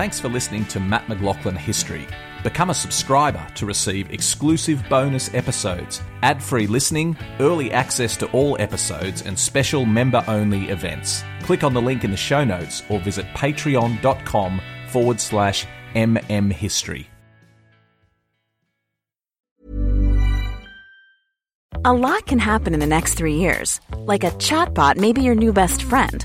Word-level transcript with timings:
Thanks 0.00 0.18
for 0.18 0.30
listening 0.30 0.64
to 0.68 0.80
Matt 0.80 1.10
McLaughlin 1.10 1.56
History. 1.56 2.06
Become 2.42 2.70
a 2.70 2.74
subscriber 2.74 3.46
to 3.54 3.66
receive 3.66 4.10
exclusive 4.10 4.82
bonus 4.88 5.34
episodes, 5.34 6.00
ad 6.22 6.42
free 6.42 6.66
listening, 6.66 7.18
early 7.38 7.70
access 7.70 8.16
to 8.16 8.26
all 8.30 8.56
episodes, 8.58 9.20
and 9.20 9.38
special 9.38 9.84
member 9.84 10.24
only 10.26 10.70
events. 10.70 11.22
Click 11.42 11.62
on 11.62 11.74
the 11.74 11.82
link 11.82 12.02
in 12.02 12.10
the 12.10 12.16
show 12.16 12.44
notes 12.44 12.82
or 12.88 12.98
visit 13.00 13.26
patreon.com 13.34 14.62
forward 14.88 15.20
slash 15.20 15.66
mmhistory. 15.94 17.04
A 21.84 21.92
lot 21.92 22.24
can 22.24 22.38
happen 22.38 22.72
in 22.72 22.80
the 22.80 22.86
next 22.86 23.16
three 23.16 23.36
years. 23.36 23.82
Like 23.98 24.24
a 24.24 24.30
chatbot 24.30 24.96
may 24.96 25.12
be 25.12 25.20
your 25.20 25.34
new 25.34 25.52
best 25.52 25.82
friend. 25.82 26.24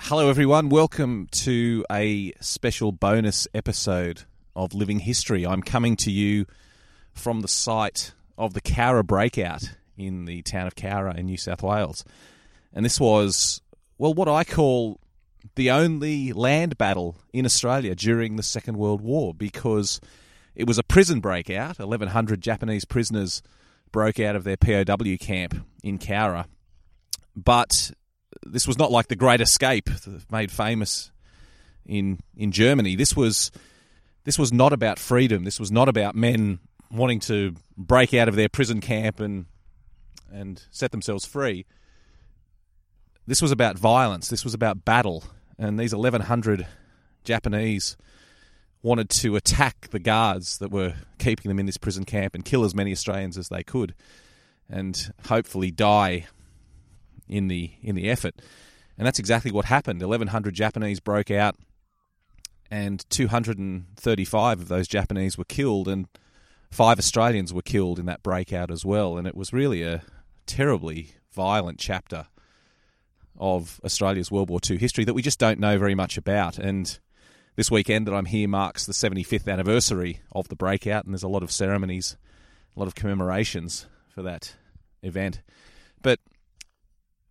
Hello, 0.00 0.30
everyone. 0.30 0.70
Welcome 0.70 1.26
to 1.32 1.84
a 1.90 2.32
special 2.40 2.92
bonus 2.92 3.46
episode 3.52 4.22
of 4.56 4.72
Living 4.72 5.00
History. 5.00 5.44
I'm 5.44 5.60
coming 5.60 5.96
to 5.96 6.10
you 6.10 6.46
from 7.12 7.40
the 7.40 7.48
site 7.48 8.14
of 8.38 8.54
the 8.54 8.62
Cowra 8.62 9.04
breakout 9.04 9.74
in 9.98 10.24
the 10.24 10.40
town 10.42 10.66
of 10.66 10.76
Cowra 10.76 11.18
in 11.18 11.26
New 11.26 11.36
South 11.36 11.62
Wales. 11.62 12.04
And 12.72 12.86
this 12.86 12.98
was, 12.98 13.60
well, 13.98 14.14
what 14.14 14.28
I 14.28 14.44
call 14.44 14.98
the 15.56 15.72
only 15.72 16.32
land 16.32 16.78
battle 16.78 17.16
in 17.32 17.44
Australia 17.44 17.94
during 17.94 18.36
the 18.36 18.42
Second 18.42 18.78
World 18.78 19.02
War 19.02 19.34
because 19.34 20.00
it 20.54 20.66
was 20.66 20.78
a 20.78 20.84
prison 20.84 21.20
breakout. 21.20 21.78
1,100 21.78 22.40
Japanese 22.40 22.86
prisoners 22.86 23.42
broke 23.92 24.20
out 24.20 24.36
of 24.36 24.44
their 24.44 24.56
POW 24.56 25.16
camp 25.20 25.66
in 25.82 25.98
Cowra. 25.98 26.46
But 27.36 27.90
this 28.46 28.66
was 28.66 28.78
not 28.78 28.90
like 28.90 29.08
the 29.08 29.16
Great 29.16 29.40
Escape 29.40 29.88
made 30.30 30.50
famous 30.50 31.10
in 31.86 32.20
in 32.36 32.52
Germany. 32.52 32.96
This 32.96 33.16
was 33.16 33.50
this 34.24 34.38
was 34.38 34.52
not 34.52 34.72
about 34.72 34.98
freedom. 34.98 35.44
This 35.44 35.58
was 35.58 35.70
not 35.70 35.88
about 35.88 36.14
men 36.14 36.58
wanting 36.90 37.20
to 37.20 37.54
break 37.76 38.14
out 38.14 38.28
of 38.28 38.36
their 38.36 38.48
prison 38.48 38.80
camp 38.80 39.20
and 39.20 39.46
and 40.32 40.62
set 40.70 40.90
themselves 40.90 41.24
free. 41.24 41.66
This 43.26 43.42
was 43.42 43.52
about 43.52 43.78
violence. 43.78 44.28
This 44.28 44.44
was 44.44 44.54
about 44.54 44.84
battle. 44.84 45.24
And 45.58 45.78
these 45.78 45.94
1,100 45.94 46.66
Japanese 47.24 47.96
wanted 48.82 49.10
to 49.10 49.36
attack 49.36 49.88
the 49.90 49.98
guards 49.98 50.58
that 50.58 50.70
were 50.70 50.94
keeping 51.18 51.48
them 51.48 51.58
in 51.58 51.66
this 51.66 51.76
prison 51.76 52.04
camp 52.04 52.34
and 52.34 52.44
kill 52.44 52.64
as 52.64 52.74
many 52.74 52.92
Australians 52.92 53.36
as 53.36 53.48
they 53.48 53.62
could, 53.62 53.94
and 54.68 55.12
hopefully 55.26 55.70
die 55.70 56.26
in 57.28 57.48
the 57.48 57.72
in 57.82 57.94
the 57.94 58.10
effort. 58.10 58.34
And 58.96 59.06
that's 59.06 59.18
exactly 59.18 59.52
what 59.52 59.66
happened. 59.66 60.00
1,100 60.00 60.54
Japanese 60.54 60.98
broke 60.98 61.30
out, 61.30 61.54
and 62.70 63.08
235 63.10 64.60
of 64.60 64.68
those 64.68 64.88
Japanese 64.88 65.38
were 65.38 65.44
killed, 65.44 65.86
and 65.88 66.08
five 66.70 66.98
Australians 66.98 67.54
were 67.54 67.62
killed 67.62 67.98
in 67.98 68.06
that 68.06 68.22
breakout 68.22 68.70
as 68.70 68.84
well. 68.84 69.16
And 69.16 69.26
it 69.26 69.36
was 69.36 69.52
really 69.52 69.82
a 69.82 70.02
terribly 70.46 71.12
violent 71.32 71.78
chapter 71.78 72.26
of 73.38 73.80
Australia's 73.84 74.30
World 74.30 74.50
War 74.50 74.58
II 74.68 74.78
history 74.78 75.04
that 75.04 75.14
we 75.14 75.22
just 75.22 75.38
don't 75.38 75.60
know 75.60 75.78
very 75.78 75.94
much 75.94 76.18
about. 76.18 76.58
And 76.58 76.98
this 77.54 77.70
weekend 77.70 78.06
that 78.06 78.14
I'm 78.14 78.26
here 78.26 78.48
marks 78.48 78.84
the 78.86 78.92
75th 78.92 79.50
anniversary 79.50 80.20
of 80.32 80.48
the 80.48 80.56
breakout, 80.56 81.04
and 81.04 81.14
there's 81.14 81.22
a 81.22 81.28
lot 81.28 81.42
of 81.42 81.52
ceremonies, 81.52 82.16
a 82.76 82.80
lot 82.80 82.88
of 82.88 82.94
commemorations 82.94 83.86
for 84.08 84.22
that 84.22 84.56
event. 85.02 85.40
But 86.02 86.20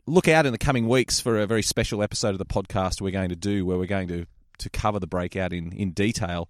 look 0.07 0.29
out 0.29 0.45
in 0.45 0.53
the 0.53 0.57
coming 0.57 0.87
weeks 0.87 1.19
for 1.19 1.37
a 1.37 1.45
very 1.45 1.61
special 1.61 2.01
episode 2.01 2.29
of 2.29 2.37
the 2.37 2.45
podcast 2.45 3.01
we're 3.01 3.11
going 3.11 3.29
to 3.29 3.35
do 3.35 3.65
where 3.65 3.77
we're 3.77 3.85
going 3.85 4.07
to, 4.07 4.25
to 4.57 4.69
cover 4.69 4.99
the 4.99 5.07
breakout 5.07 5.51
in, 5.51 5.73
in 5.73 5.91
detail. 5.91 6.49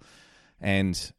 And 0.62 1.12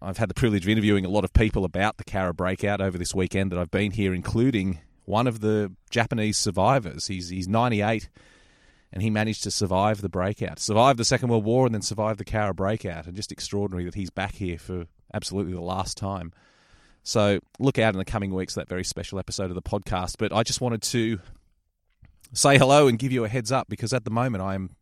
I've 0.00 0.16
had 0.16 0.30
the 0.30 0.34
privilege 0.34 0.64
of 0.64 0.70
interviewing 0.70 1.04
a 1.04 1.10
lot 1.10 1.22
of 1.22 1.34
people 1.34 1.66
about 1.66 1.98
the 1.98 2.04
Cowra 2.04 2.34
breakout 2.34 2.80
over 2.80 2.96
this 2.96 3.14
weekend 3.14 3.52
that 3.52 3.58
I've 3.58 3.70
been 3.70 3.92
here, 3.92 4.14
including 4.14 4.80
one 5.04 5.26
of 5.26 5.40
the 5.40 5.70
Japanese 5.90 6.38
survivors. 6.38 7.08
He's, 7.08 7.28
he's 7.28 7.46
98 7.46 8.08
and 8.90 9.02
he 9.02 9.10
managed 9.10 9.42
to 9.42 9.50
survive 9.50 10.00
the 10.00 10.08
breakout, 10.08 10.58
survive 10.58 10.96
the 10.96 11.04
Second 11.04 11.28
World 11.28 11.44
War, 11.44 11.66
and 11.66 11.74
then 11.74 11.82
survive 11.82 12.16
the 12.16 12.24
Cowra 12.24 12.56
breakout. 12.56 13.06
And 13.06 13.14
just 13.14 13.32
extraordinary 13.32 13.84
that 13.84 13.94
he's 13.94 14.10
back 14.10 14.34
here 14.36 14.58
for 14.58 14.86
absolutely 15.12 15.52
the 15.52 15.60
last 15.60 15.98
time. 15.98 16.32
So 17.02 17.40
look 17.58 17.78
out 17.78 17.92
in 17.94 17.98
the 17.98 18.04
coming 18.04 18.32
weeks 18.32 18.54
for 18.54 18.60
that 18.60 18.68
very 18.68 18.84
special 18.84 19.18
episode 19.18 19.50
of 19.50 19.54
the 19.54 19.62
podcast. 19.62 20.16
But 20.18 20.32
I 20.32 20.42
just 20.42 20.62
wanted 20.62 20.82
to 20.82 21.20
say 22.32 22.56
hello 22.56 22.88
and 22.88 22.98
give 22.98 23.12
you 23.12 23.24
a 23.24 23.28
heads 23.28 23.52
up 23.52 23.68
because 23.68 23.92
at 23.92 24.04
the 24.04 24.10
moment 24.10 24.42
I'm 24.42 24.76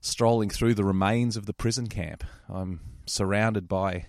strolling 0.00 0.50
through 0.50 0.74
the 0.74 0.84
remains 0.84 1.36
of 1.36 1.46
the 1.46 1.52
prison 1.52 1.86
camp. 1.86 2.24
I'm 2.48 2.80
surrounded 3.06 3.68
by 3.68 4.06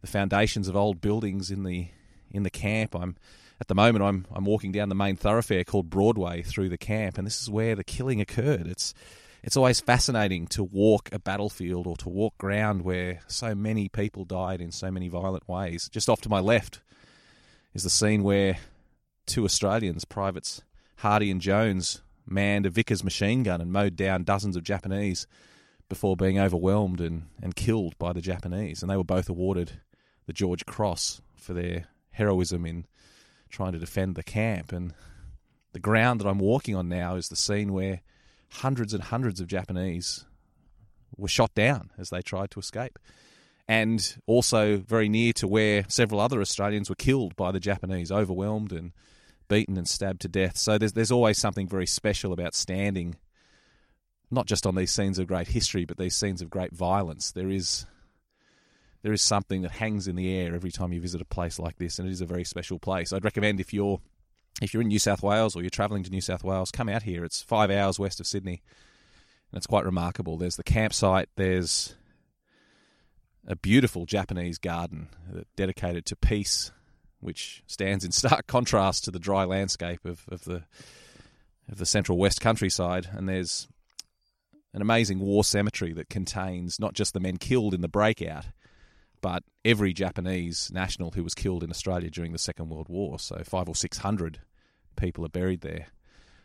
the 0.00 0.06
foundations 0.06 0.68
of 0.68 0.76
old 0.76 1.00
buildings 1.00 1.50
in 1.50 1.64
the 1.64 1.88
in 2.30 2.42
the 2.42 2.50
camp. 2.50 2.94
I'm 2.94 3.16
at 3.60 3.68
the 3.68 3.74
moment 3.74 4.04
I'm 4.04 4.26
I'm 4.34 4.44
walking 4.44 4.72
down 4.72 4.88
the 4.88 4.94
main 4.94 5.16
thoroughfare 5.16 5.64
called 5.64 5.90
Broadway 5.90 6.42
through 6.42 6.70
the 6.70 6.78
camp, 6.78 7.18
and 7.18 7.26
this 7.26 7.40
is 7.40 7.50
where 7.50 7.74
the 7.74 7.84
killing 7.84 8.20
occurred. 8.20 8.66
It's 8.66 8.94
it's 9.42 9.56
always 9.56 9.80
fascinating 9.80 10.46
to 10.48 10.64
walk 10.64 11.10
a 11.12 11.18
battlefield 11.18 11.86
or 11.86 11.96
to 11.98 12.08
walk 12.08 12.36
ground 12.38 12.82
where 12.82 13.20
so 13.28 13.54
many 13.54 13.88
people 13.88 14.24
died 14.24 14.60
in 14.60 14.72
so 14.72 14.90
many 14.90 15.08
violent 15.08 15.46
ways. 15.48 15.88
Just 15.88 16.08
off 16.08 16.20
to 16.22 16.28
my 16.28 16.40
left 16.40 16.80
is 17.74 17.84
the 17.84 17.90
scene 17.90 18.22
where 18.22 18.58
two 19.26 19.44
Australians, 19.44 20.04
privates 20.04 20.62
Hardy 20.96 21.30
and 21.30 21.40
Jones 21.40 22.02
manned 22.26 22.66
a 22.66 22.70
Vickers 22.70 23.04
machine 23.04 23.42
gun 23.42 23.60
and 23.60 23.72
mowed 23.72 23.96
down 23.96 24.24
dozens 24.24 24.56
of 24.56 24.64
Japanese 24.64 25.26
before 25.88 26.16
being 26.16 26.38
overwhelmed 26.38 27.00
and, 27.00 27.26
and 27.40 27.54
killed 27.54 27.96
by 27.98 28.12
the 28.12 28.20
Japanese. 28.20 28.82
And 28.82 28.90
they 28.90 28.96
were 28.96 29.04
both 29.04 29.28
awarded 29.28 29.80
the 30.26 30.32
George 30.32 30.66
Cross 30.66 31.20
for 31.36 31.52
their 31.52 31.86
heroism 32.10 32.66
in 32.66 32.86
trying 33.50 33.72
to 33.72 33.78
defend 33.78 34.16
the 34.16 34.22
camp. 34.22 34.72
And 34.72 34.94
the 35.72 35.78
ground 35.78 36.20
that 36.20 36.26
I'm 36.26 36.38
walking 36.38 36.74
on 36.74 36.88
now 36.88 37.14
is 37.14 37.28
the 37.28 37.36
scene 37.36 37.72
where 37.72 38.00
hundreds 38.54 38.92
and 38.92 39.04
hundreds 39.04 39.40
of 39.40 39.46
Japanese 39.46 40.24
were 41.16 41.28
shot 41.28 41.54
down 41.54 41.90
as 41.98 42.10
they 42.10 42.22
tried 42.22 42.50
to 42.52 42.60
escape. 42.60 42.98
And 43.68 44.16
also 44.26 44.76
very 44.76 45.08
near 45.08 45.32
to 45.34 45.48
where 45.48 45.84
several 45.88 46.20
other 46.20 46.40
Australians 46.40 46.88
were 46.88 46.96
killed 46.96 47.36
by 47.36 47.52
the 47.52 47.60
Japanese, 47.60 48.12
overwhelmed 48.12 48.72
and 48.72 48.92
beaten 49.48 49.76
and 49.76 49.88
stabbed 49.88 50.20
to 50.22 50.28
death. 50.28 50.56
So 50.56 50.78
there's 50.78 50.92
there's 50.92 51.12
always 51.12 51.38
something 51.38 51.68
very 51.68 51.86
special 51.86 52.32
about 52.32 52.54
standing, 52.54 53.16
not 54.30 54.46
just 54.46 54.66
on 54.66 54.74
these 54.74 54.92
scenes 54.92 55.18
of 55.18 55.26
great 55.26 55.48
history, 55.48 55.84
but 55.84 55.98
these 55.98 56.16
scenes 56.16 56.42
of 56.42 56.50
great 56.50 56.72
violence. 56.72 57.32
There 57.32 57.50
is 57.50 57.86
there 59.02 59.12
is 59.12 59.22
something 59.22 59.62
that 59.62 59.72
hangs 59.72 60.08
in 60.08 60.16
the 60.16 60.34
air 60.34 60.54
every 60.54 60.72
time 60.72 60.92
you 60.92 61.00
visit 61.00 61.20
a 61.20 61.26
place 61.26 61.58
like 61.58 61.78
this, 61.78 61.98
and 61.98 62.08
it 62.08 62.12
is 62.12 62.20
a 62.20 62.26
very 62.26 62.44
special 62.44 62.78
place. 62.78 63.12
I'd 63.12 63.24
recommend 63.24 63.60
if 63.60 63.72
you're 63.72 64.00
if 64.60 64.72
you're 64.72 64.80
in 64.82 64.88
New 64.88 64.98
South 64.98 65.22
Wales 65.22 65.54
or 65.54 65.62
you're 65.62 65.70
travelling 65.70 66.02
to 66.02 66.10
New 66.10 66.20
South 66.20 66.42
Wales, 66.42 66.70
come 66.70 66.88
out 66.88 67.02
here. 67.02 67.24
It's 67.24 67.42
five 67.42 67.70
hours 67.70 67.98
west 67.98 68.20
of 68.20 68.26
Sydney, 68.26 68.62
and 69.52 69.58
it's 69.58 69.66
quite 69.66 69.84
remarkable. 69.84 70.36
There's 70.36 70.56
the 70.56 70.64
campsite. 70.64 71.28
There's 71.36 71.94
a 73.46 73.54
beautiful 73.54 74.06
Japanese 74.06 74.58
garden 74.58 75.08
dedicated 75.54 76.04
to 76.06 76.16
peace 76.16 76.72
which 77.26 77.64
stands 77.66 78.04
in 78.04 78.12
stark 78.12 78.46
contrast 78.46 79.04
to 79.04 79.10
the 79.10 79.18
dry 79.18 79.44
landscape 79.44 80.04
of, 80.04 80.24
of 80.28 80.44
the 80.44 80.62
of 81.68 81.78
the 81.78 81.86
central 81.86 82.16
west 82.16 82.40
countryside. 82.40 83.08
And 83.12 83.28
there's 83.28 83.66
an 84.72 84.80
amazing 84.80 85.18
war 85.18 85.42
cemetery 85.42 85.92
that 85.94 86.08
contains 86.08 86.78
not 86.78 86.94
just 86.94 87.12
the 87.12 87.20
men 87.20 87.38
killed 87.38 87.74
in 87.74 87.80
the 87.80 87.88
breakout, 87.88 88.46
but 89.20 89.42
every 89.64 89.92
Japanese 89.92 90.70
national 90.72 91.10
who 91.10 91.24
was 91.24 91.34
killed 91.34 91.64
in 91.64 91.70
Australia 91.70 92.08
during 92.08 92.30
the 92.30 92.38
Second 92.38 92.68
World 92.68 92.88
War. 92.88 93.18
So 93.18 93.42
five 93.44 93.68
or 93.68 93.74
six 93.74 93.98
hundred 93.98 94.38
people 94.94 95.26
are 95.26 95.30
buried 95.30 95.62
there. 95.62 95.88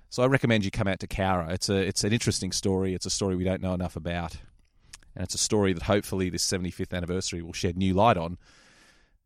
So 0.09 0.23
I 0.23 0.25
recommend 0.25 0.65
you 0.65 0.71
come 0.71 0.87
out 0.87 0.99
to 1.01 1.07
Cowra. 1.07 1.51
It's 1.51 1.69
a 1.69 1.75
it's 1.75 2.03
an 2.03 2.11
interesting 2.11 2.51
story. 2.51 2.95
It's 2.95 3.05
a 3.05 3.11
story 3.11 3.35
we 3.35 3.43
don't 3.43 3.61
know 3.61 3.75
enough 3.75 3.95
about, 3.95 4.37
and 5.15 5.23
it's 5.23 5.35
a 5.35 5.37
story 5.37 5.73
that 5.73 5.83
hopefully 5.83 6.31
this 6.31 6.45
75th 6.45 6.93
anniversary 6.93 7.43
will 7.43 7.53
shed 7.53 7.77
new 7.77 7.93
light 7.93 8.17
on 8.17 8.39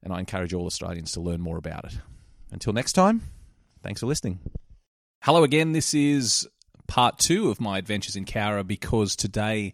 and 0.06 0.14
I 0.14 0.20
encourage 0.20 0.54
all 0.54 0.68
Australians 0.68 1.12
to 1.14 1.20
learn 1.20 1.42
more 1.42 1.58
about 1.58 1.86
it. 1.86 1.98
Until 2.52 2.72
next 2.72 2.94
time, 2.94 3.24
thanks 3.84 4.00
for 4.00 4.06
listening. 4.06 4.40
Hello 5.24 5.44
again. 5.44 5.74
This 5.74 5.94
is 5.96 6.48
part 6.88 7.18
two 7.18 7.50
of 7.50 7.60
my 7.60 7.80
adventures 7.80 8.16
in 8.16 8.26
Cowra 8.26 8.66
because 8.66 9.16
today 9.16 9.74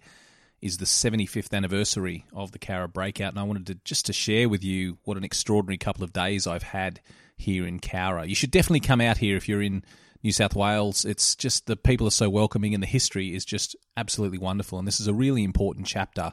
is 0.61 0.77
the 0.77 0.85
75th 0.85 1.53
anniversary 1.53 2.25
of 2.33 2.53
the 2.53 2.59
Cowra 2.59 2.91
breakout, 2.91 3.33
and 3.33 3.39
I 3.39 3.43
wanted 3.43 3.67
to 3.67 3.75
just 3.83 4.05
to 4.05 4.13
share 4.13 4.47
with 4.47 4.63
you 4.63 4.97
what 5.03 5.17
an 5.17 5.23
extraordinary 5.23 5.77
couple 5.77 6.03
of 6.03 6.13
days 6.13 6.47
I've 6.47 6.63
had 6.63 7.01
here 7.35 7.67
in 7.67 7.79
Cowra. 7.79 8.27
You 8.27 8.35
should 8.35 8.51
definitely 8.51 8.79
come 8.79 9.01
out 9.01 9.17
here 9.17 9.35
if 9.35 9.49
you're 9.49 9.61
in 9.61 9.83
New 10.23 10.31
South 10.31 10.55
Wales. 10.55 11.03
It's 11.03 11.35
just 11.35 11.65
the 11.65 11.75
people 11.75 12.07
are 12.07 12.11
so 12.11 12.29
welcoming, 12.29 12.73
and 12.73 12.81
the 12.81 12.87
history 12.87 13.35
is 13.35 13.43
just 13.43 13.75
absolutely 13.97 14.37
wonderful. 14.37 14.79
And 14.79 14.87
this 14.87 15.01
is 15.01 15.07
a 15.07 15.13
really 15.13 15.43
important 15.43 15.87
chapter 15.87 16.31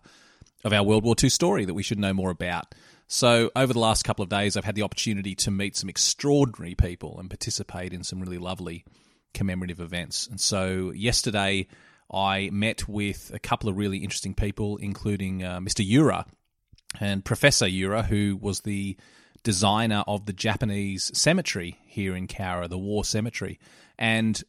of 0.62 0.72
our 0.72 0.84
World 0.84 1.04
War 1.04 1.16
II 1.20 1.30
story 1.30 1.64
that 1.64 1.74
we 1.74 1.82
should 1.82 1.98
know 1.98 2.12
more 2.12 2.30
about. 2.30 2.74
So, 3.10 3.50
over 3.56 3.72
the 3.72 3.78
last 3.78 4.04
couple 4.04 4.22
of 4.22 4.28
days, 4.28 4.54
I've 4.54 4.66
had 4.66 4.74
the 4.74 4.82
opportunity 4.82 5.34
to 5.36 5.50
meet 5.50 5.76
some 5.76 5.88
extraordinary 5.88 6.74
people 6.74 7.18
and 7.18 7.30
participate 7.30 7.94
in 7.94 8.04
some 8.04 8.20
really 8.20 8.36
lovely 8.36 8.84
commemorative 9.32 9.80
events. 9.80 10.26
And 10.26 10.38
so, 10.38 10.92
yesterday, 10.94 11.68
I 12.12 12.50
met 12.52 12.86
with 12.86 13.30
a 13.32 13.38
couple 13.38 13.70
of 13.70 13.78
really 13.78 13.98
interesting 13.98 14.34
people, 14.34 14.76
including 14.76 15.42
uh, 15.42 15.58
Mr. 15.58 15.82
Yura 15.82 16.26
and 17.00 17.24
Professor 17.24 17.66
Yura, 17.66 18.02
who 18.02 18.38
was 18.38 18.60
the 18.60 18.94
designer 19.42 20.04
of 20.06 20.26
the 20.26 20.34
Japanese 20.34 21.10
cemetery 21.16 21.78
here 21.86 22.14
in 22.14 22.26
Cowra, 22.26 22.68
the 22.68 22.76
War 22.76 23.06
Cemetery. 23.06 23.58
And 23.98 24.42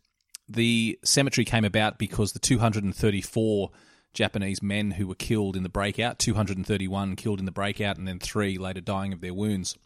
the 0.49 0.99
cemetery 1.05 1.45
came 1.45 1.63
about 1.63 1.97
because 1.97 2.33
the 2.33 2.39
234 2.39 3.71
Japanese 4.13 4.61
men 4.61 4.91
who 4.91 5.07
were 5.07 5.15
killed 5.15 5.55
in 5.55 5.63
the 5.63 5.69
breakout, 5.69 6.19
231 6.19 7.15
killed 7.15 7.39
in 7.39 7.45
the 7.45 7.51
breakout, 7.51 7.97
and 7.97 8.07
then 8.07 8.19
three 8.19 8.57
later 8.57 8.81
dying 8.81 9.13
of 9.13 9.21
their 9.21 9.33
wounds. 9.33 9.77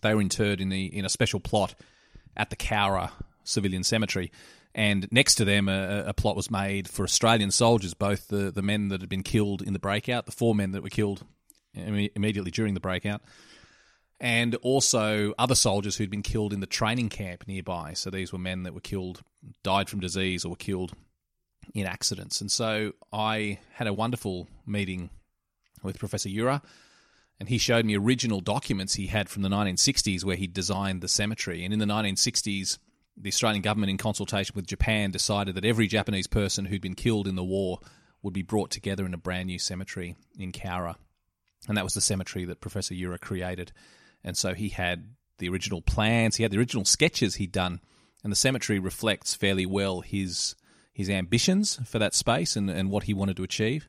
They 0.00 0.14
were 0.14 0.20
interred 0.20 0.60
in 0.60 0.68
the 0.68 0.86
in 0.86 1.04
a 1.04 1.08
special 1.08 1.40
plot 1.40 1.74
at 2.36 2.50
the 2.50 2.56
Cowra 2.56 3.12
civilian 3.44 3.84
cemetery. 3.84 4.30
And 4.74 5.06
next 5.12 5.34
to 5.36 5.44
them, 5.44 5.68
a, 5.68 6.04
a, 6.06 6.14
plot 6.14 6.34
was 6.34 6.50
made 6.50 6.88
for 6.88 7.04
Australian 7.04 7.50
soldiers, 7.50 7.92
both 7.92 8.28
the, 8.28 8.50
the 8.50 8.62
men 8.62 8.88
that 8.88 9.02
had 9.02 9.10
been 9.10 9.22
killed 9.22 9.60
in 9.60 9.74
the 9.74 9.78
breakout, 9.78 10.24
the 10.24 10.32
four 10.32 10.54
men 10.54 10.72
that 10.72 10.82
were 10.82 10.88
killed 10.88 11.26
immediately 11.74 12.50
during 12.50 12.72
the 12.72 12.80
breakout, 12.80 13.20
and 14.18 14.54
also 14.56 15.34
other 15.38 15.54
soldiers 15.54 15.96
who'd 15.96 16.10
been 16.10 16.22
killed 16.22 16.54
in 16.54 16.60
the 16.60 16.66
training 16.66 17.10
camp 17.10 17.44
nearby. 17.46 17.92
So 17.92 18.08
these 18.08 18.32
were 18.32 18.38
men 18.38 18.62
that 18.62 18.72
were 18.72 18.80
killed, 18.80 19.20
died 19.62 19.90
from 19.90 20.00
disease, 20.00 20.44
or 20.44 20.50
were 20.50 20.56
killed 20.56 20.94
in 21.74 21.86
accidents. 21.86 22.40
And 22.40 22.50
so 22.50 22.92
I 23.12 23.58
had 23.74 23.86
a 23.86 23.92
wonderful 23.92 24.48
meeting 24.66 25.10
with 25.82 25.98
Professor 25.98 26.28
Yura, 26.28 26.62
and 27.40 27.48
he 27.48 27.58
showed 27.58 27.84
me 27.84 27.96
original 27.96 28.40
documents 28.40 28.94
he 28.94 29.08
had 29.08 29.28
from 29.28 29.42
the 29.42 29.48
1960s 29.48 30.24
where 30.24 30.36
he 30.36 30.46
designed 30.46 31.00
the 31.00 31.08
cemetery. 31.08 31.64
And 31.64 31.72
in 31.72 31.80
the 31.80 31.86
1960s, 31.86 32.78
the 33.16 33.28
Australian 33.28 33.62
government, 33.62 33.90
in 33.90 33.98
consultation 33.98 34.54
with 34.54 34.66
Japan, 34.66 35.10
decided 35.10 35.54
that 35.56 35.64
every 35.64 35.86
Japanese 35.86 36.26
person 36.26 36.64
who'd 36.64 36.80
been 36.80 36.94
killed 36.94 37.26
in 37.26 37.34
the 37.34 37.44
war 37.44 37.78
would 38.22 38.32
be 38.32 38.42
brought 38.42 38.70
together 38.70 39.04
in 39.04 39.14
a 39.14 39.18
brand 39.18 39.48
new 39.48 39.58
cemetery 39.58 40.16
in 40.38 40.52
Cowra. 40.52 40.96
And 41.68 41.76
that 41.76 41.84
was 41.84 41.94
the 41.94 42.00
cemetery 42.00 42.44
that 42.44 42.60
Professor 42.60 42.94
Yura 42.94 43.18
created. 43.18 43.72
And 44.24 44.36
so 44.36 44.54
he 44.54 44.68
had 44.68 45.14
the 45.38 45.48
original 45.48 45.82
plans, 45.82 46.36
he 46.36 46.44
had 46.44 46.52
the 46.52 46.58
original 46.58 46.84
sketches 46.84 47.36
he'd 47.36 47.52
done, 47.52 47.80
and 48.22 48.30
the 48.30 48.36
cemetery 48.36 48.78
reflects 48.78 49.34
fairly 49.34 49.66
well 49.66 50.00
his 50.00 50.54
his 50.92 51.08
ambitions 51.08 51.80
for 51.86 51.98
that 51.98 52.14
space 52.14 52.56
and, 52.56 52.70
and 52.70 52.90
what 52.90 53.04
he 53.04 53.14
wanted 53.14 53.36
to 53.36 53.42
achieve, 53.42 53.88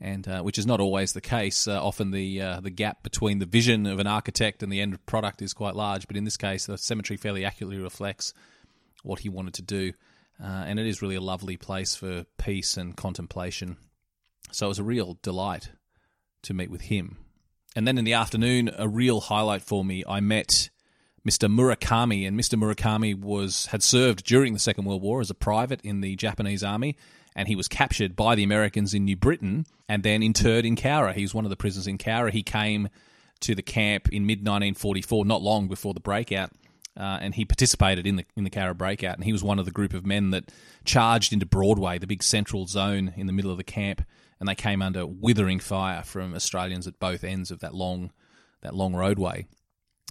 and 0.00 0.26
uh, 0.26 0.40
which 0.42 0.58
is 0.58 0.66
not 0.66 0.80
always 0.80 1.12
the 1.12 1.20
case. 1.20 1.68
Uh, 1.68 1.82
often 1.82 2.10
the 2.10 2.40
uh, 2.40 2.60
the 2.60 2.70
gap 2.70 3.02
between 3.02 3.38
the 3.38 3.46
vision 3.46 3.86
of 3.86 3.98
an 3.98 4.06
architect 4.06 4.62
and 4.62 4.72
the 4.72 4.80
end 4.80 5.04
product 5.06 5.42
is 5.42 5.52
quite 5.52 5.76
large, 5.76 6.06
but 6.06 6.16
in 6.16 6.24
this 6.24 6.36
case, 6.36 6.66
the 6.66 6.78
cemetery 6.78 7.16
fairly 7.16 7.44
accurately 7.44 7.78
reflects 7.78 8.32
what 9.02 9.20
he 9.20 9.28
wanted 9.28 9.54
to 9.54 9.62
do, 9.62 9.92
uh, 10.42 10.64
and 10.66 10.78
it 10.78 10.86
is 10.86 11.02
really 11.02 11.16
a 11.16 11.20
lovely 11.20 11.56
place 11.56 11.94
for 11.94 12.24
peace 12.38 12.76
and 12.76 12.96
contemplation. 12.96 13.76
So 14.50 14.66
it 14.66 14.70
was 14.70 14.78
a 14.78 14.84
real 14.84 15.18
delight 15.22 15.70
to 16.42 16.54
meet 16.54 16.70
with 16.70 16.82
him. 16.82 17.18
And 17.76 17.86
then 17.86 17.98
in 17.98 18.04
the 18.04 18.14
afternoon, 18.14 18.70
a 18.76 18.88
real 18.88 19.20
highlight 19.20 19.62
for 19.62 19.84
me, 19.84 20.02
I 20.08 20.20
met 20.20 20.70
Mr. 21.26 21.52
Murakami, 21.52 22.26
and 22.26 22.38
Mr. 22.38 22.58
Murakami 22.58 23.18
was 23.18 23.66
had 23.66 23.82
served 23.82 24.24
during 24.24 24.52
the 24.52 24.58
Second 24.58 24.84
World 24.84 25.02
War 25.02 25.20
as 25.20 25.30
a 25.30 25.34
private 25.34 25.80
in 25.82 26.00
the 26.00 26.16
Japanese 26.16 26.62
army, 26.62 26.96
and 27.34 27.48
he 27.48 27.56
was 27.56 27.68
captured 27.68 28.16
by 28.16 28.34
the 28.34 28.44
Americans 28.44 28.94
in 28.94 29.04
New 29.04 29.16
Britain 29.16 29.66
and 29.88 30.02
then 30.02 30.22
interred 30.22 30.64
in 30.64 30.76
Cowra. 30.76 31.14
He 31.14 31.22
was 31.22 31.34
one 31.34 31.44
of 31.44 31.50
the 31.50 31.56
prisoners 31.56 31.86
in 31.86 31.98
Cowra. 31.98 32.30
He 32.30 32.42
came 32.42 32.88
to 33.40 33.54
the 33.54 33.62
camp 33.62 34.08
in 34.10 34.26
mid 34.26 34.38
1944, 34.38 35.24
not 35.24 35.42
long 35.42 35.68
before 35.68 35.94
the 35.94 36.00
breakout, 36.00 36.50
uh, 36.96 37.18
and 37.20 37.34
he 37.34 37.44
participated 37.44 38.06
in 38.06 38.16
the 38.16 38.24
in 38.36 38.44
the 38.44 38.50
Cowra 38.50 38.76
breakout. 38.76 39.16
And 39.16 39.24
he 39.24 39.32
was 39.32 39.42
one 39.42 39.58
of 39.58 39.64
the 39.64 39.70
group 39.70 39.94
of 39.94 40.06
men 40.06 40.30
that 40.30 40.50
charged 40.84 41.32
into 41.32 41.46
Broadway, 41.46 41.98
the 41.98 42.06
big 42.06 42.22
central 42.22 42.66
zone 42.66 43.12
in 43.16 43.26
the 43.26 43.32
middle 43.32 43.50
of 43.50 43.56
the 43.56 43.64
camp, 43.64 44.02
and 44.38 44.48
they 44.48 44.54
came 44.54 44.82
under 44.82 45.06
withering 45.06 45.58
fire 45.58 46.02
from 46.02 46.34
Australians 46.34 46.86
at 46.86 46.98
both 46.98 47.24
ends 47.24 47.50
of 47.50 47.60
that 47.60 47.74
long 47.74 48.12
that 48.62 48.74
long 48.74 48.94
roadway 48.94 49.46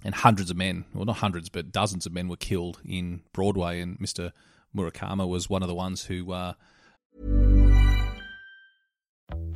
and 0.04 0.14
hundreds 0.14 0.50
of 0.50 0.56
men, 0.56 0.84
well, 0.94 1.04
not 1.04 1.16
hundreds, 1.16 1.48
but 1.48 1.72
dozens 1.72 2.06
of 2.06 2.12
men 2.12 2.28
were 2.28 2.36
killed 2.36 2.80
in 2.84 3.22
Broadway. 3.32 3.80
And 3.80 3.98
Mr. 3.98 4.32
Murakami 4.76 5.28
was 5.28 5.50
one 5.50 5.62
of 5.62 5.68
the 5.68 5.74
ones 5.74 6.04
who. 6.04 6.32
Uh... 6.32 6.52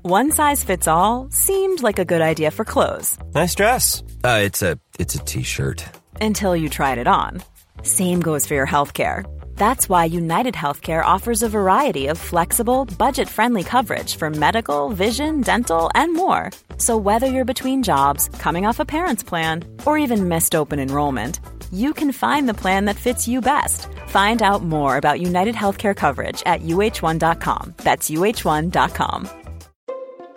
One 0.02 0.32
size 0.32 0.64
fits 0.64 0.88
all 0.88 1.28
seemed 1.30 1.82
like 1.82 1.98
a 1.98 2.04
good 2.04 2.20
idea 2.20 2.50
for 2.50 2.64
clothes. 2.64 3.18
Nice 3.34 3.54
dress. 3.54 4.02
Uh, 4.24 4.40
it's 4.42 4.62
a 4.62 4.78
it's 4.98 5.14
a 5.14 5.18
t-shirt. 5.18 5.84
Until 6.20 6.56
you 6.56 6.68
tried 6.68 6.98
it 6.98 7.06
on. 7.06 7.42
Same 7.82 8.20
goes 8.20 8.46
for 8.46 8.54
your 8.54 8.66
health 8.66 8.94
care. 8.94 9.24
That's 9.56 9.88
why 9.88 10.06
United 10.06 10.54
Healthcare 10.54 11.04
offers 11.04 11.43
a 11.43 11.49
variety 11.49 12.08
of 12.08 12.19
flexible, 12.19 12.84
budget 12.99 13.28
friendly 13.28 13.62
coverage 13.62 14.16
for 14.16 14.28
medical, 14.28 14.88
vision, 14.90 15.40
dental, 15.40 15.90
and 15.94 16.14
more. 16.14 16.50
So, 16.78 16.96
whether 16.96 17.26
you're 17.26 17.44
between 17.44 17.82
jobs, 17.84 18.28
coming 18.40 18.66
off 18.66 18.81
a 18.81 18.84
parent's 18.84 19.22
plan, 19.22 19.64
or 19.87 19.99
even 19.99 20.28
missed 20.28 20.54
open 20.54 20.78
enrollment, 20.78 21.38
you 21.72 21.94
can 21.94 22.12
find 22.12 22.49
the 22.49 22.60
plan 22.62 22.87
that 22.87 22.96
fits 22.96 23.28
you 23.28 23.40
best. 23.40 23.87
Find 24.08 24.43
out 24.43 24.62
more 24.62 24.96
about 24.96 25.20
United 25.20 25.54
Healthcare 25.54 25.94
coverage 25.94 26.43
at 26.44 26.62
uh1.com. 26.62 27.75
That's 27.78 28.10
uh1.com. 28.10 29.28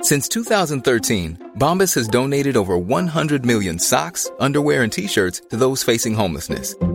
Since 0.01 0.29
2013, 0.29 1.51
Bombas 1.57 1.95
has 1.95 2.07
donated 2.07 2.55
over 2.55 2.77
100 2.77 3.43
million 3.43 3.79
socks, 3.79 4.29
underwear, 4.39 4.83
and 4.83 4.91
t 4.91 5.07
shirts 5.07 5.41
to 5.49 5.55
those 5.55 5.81
facing 5.81 6.13
homelessness 6.13 6.75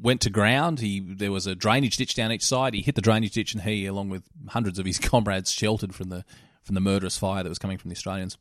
went 0.00 0.22
to 0.22 0.30
ground. 0.30 0.80
He 0.80 1.00
there 1.00 1.32
was 1.32 1.46
a 1.46 1.54
drainage 1.54 1.96
ditch 1.96 2.14
down 2.14 2.32
each 2.32 2.44
side. 2.44 2.74
He 2.74 2.82
hit 2.82 2.94
the 2.94 3.02
drainage 3.02 3.32
ditch, 3.32 3.54
and 3.54 3.62
he, 3.62 3.86
along 3.86 4.08
with 4.10 4.22
hundreds 4.48 4.78
of 4.78 4.86
his 4.86 4.98
comrades, 5.00 5.52
sheltered 5.52 5.94
from 5.94 6.08
the 6.08 6.24
from 6.62 6.74
the 6.74 6.80
murderous 6.80 7.18
fire 7.18 7.42
that 7.42 7.48
was 7.48 7.58
coming 7.58 7.78
from 7.78 7.90
the 7.90 7.96
Australians. 7.96 8.38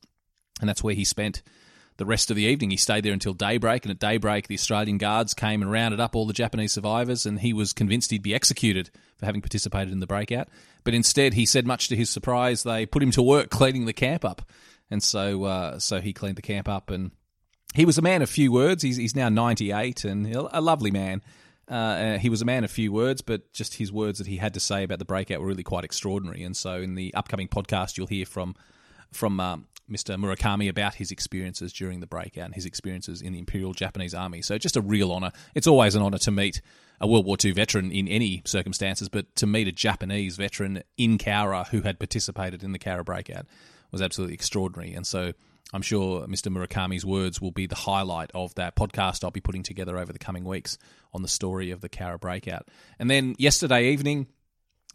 And 0.60 0.68
that's 0.68 0.84
where 0.84 0.94
he 0.94 1.06
spent 1.06 1.42
the 1.98 2.06
rest 2.06 2.30
of 2.30 2.36
the 2.36 2.44
evening. 2.44 2.72
He 2.72 2.78
stayed 2.78 3.04
there 3.04 3.14
until 3.14 3.34
daybreak, 3.34 3.84
and 3.84 3.92
at 3.92 4.00
daybreak, 4.00 4.48
the 4.48 4.56
Australian 4.56 4.98
guards 4.98 5.34
came 5.34 5.62
and 5.62 5.72
rounded 5.72 6.00
up 6.00 6.16
all 6.16 6.26
the 6.26 6.34
Japanese 6.34 6.72
survivors, 6.72 7.26
and 7.26 7.40
he 7.40 7.54
was 7.54 7.74
convinced 7.74 8.12
he'd 8.12 8.24
be 8.24 8.34
executed 8.34 8.90
for 9.18 9.26
having 9.26 9.42
participated 9.42 9.92
in 9.94 10.00
the 10.00 10.08
breakout. 10.08 10.48
But 10.84 10.94
instead, 10.94 11.34
he 11.34 11.46
said, 11.46 11.68
much 11.68 11.90
to 11.90 11.96
his 11.96 12.10
surprise, 12.10 12.64
they 12.64 12.86
put 12.86 13.04
him 13.04 13.12
to 13.12 13.22
work 13.22 13.50
cleaning 13.50 13.86
the 13.86 13.94
camp 13.94 14.26
up, 14.26 14.42
and 14.90 15.04
so 15.04 15.44
uh, 15.44 15.80
so 15.80 16.02
he 16.02 16.14
cleaned 16.14 16.38
the 16.38 16.42
camp 16.42 16.68
up 16.68 16.90
and. 16.90 17.12
He 17.76 17.86
was 17.86 18.00
a 18.00 18.02
man 18.02 18.24
of 18.24 18.32
few 18.32 18.52
words. 18.52 18.82
He's, 18.82 18.98
he's 18.98 19.16
now 19.16 19.30
98 19.30 20.04
and 20.04 20.26
a 20.36 20.60
lovely 20.60 20.90
man. 20.90 21.22
Uh, 21.70 21.74
uh, 21.74 22.18
he 22.18 22.30
was 22.30 22.42
a 22.42 22.46
man 22.46 22.64
of 22.64 22.72
few 22.72 22.92
words, 22.92 23.22
but 23.22 23.52
just 23.54 23.76
his 23.76 23.92
words 23.92 24.18
that 24.18 24.28
he 24.28 24.38
had 24.38 24.54
to 24.56 24.60
say 24.60 24.84
about 24.84 25.00
the 25.00 25.06
breakout 25.06 25.40
were 25.40 25.48
really 25.48 25.64
quite 25.64 25.84
extraordinary. 25.84 26.44
And 26.44 26.58
so, 26.58 26.76
in 26.76 26.96
the 26.96 27.14
upcoming 27.14 27.48
podcast, 27.48 27.98
you'll 27.98 28.08
hear 28.08 28.26
from 28.26 28.56
from 29.12 29.40
um, 29.40 29.68
Mr. 29.90 30.16
Murakami 30.18 30.70
about 30.70 30.96
his 30.96 31.12
experiences 31.12 31.74
during 31.74 32.00
the 32.00 32.08
breakout 32.08 32.46
and 32.46 32.56
his 32.56 32.66
experiences 32.66 33.22
in 33.22 33.34
the 33.34 33.40
Imperial 33.40 33.74
Japanese 33.74 34.14
Army. 34.14 34.42
So, 34.42 34.58
just 34.58 34.78
a 34.78 34.82
real 34.82 35.12
honour. 35.12 35.32
It's 35.54 35.68
always 35.68 35.96
an 35.96 36.02
honour 36.02 36.18
to 36.20 36.32
meet 36.32 36.62
a 37.00 37.08
World 37.08 37.26
War 37.26 37.38
II 37.44 37.52
veteran 37.52 37.92
in 37.92 38.08
any 38.08 38.42
circumstances, 38.46 39.08
but 39.08 39.36
to 39.36 39.46
meet 39.46 39.68
a 39.68 39.72
Japanese 39.72 40.38
veteran 40.38 40.84
in 40.98 41.18
Cowra 41.18 41.68
who 41.68 41.82
had 41.82 42.00
participated 42.00 42.64
in 42.64 42.72
the 42.72 42.80
Cowra 42.80 43.06
breakout 43.06 43.46
was 43.92 44.02
absolutely 44.02 44.34
extraordinary. 44.34 44.94
And 44.94 45.06
so, 45.06 45.34
I'm 45.72 45.82
sure 45.84 46.26
Mr. 46.26 46.52
Murakami's 46.52 47.06
words 47.06 47.40
will 47.40 47.52
be 47.52 47.68
the 47.68 47.76
highlight 47.76 48.32
of 48.34 48.56
that 48.56 48.76
podcast 48.76 49.24
I'll 49.24 49.32
be 49.32 49.40
putting 49.40 49.64
together 49.64 49.98
over 49.98 50.12
the 50.12 50.20
coming 50.20 50.44
weeks 50.44 50.78
on 51.14 51.22
the 51.22 51.28
story 51.28 51.70
of 51.72 51.82
the 51.82 51.90
Cowra 51.90 52.20
breakout. 52.20 52.68
And 52.98 53.10
then 53.10 53.36
yesterday 53.38 53.90
evening, 53.92 54.28